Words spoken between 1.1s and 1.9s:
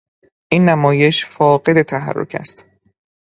فاقد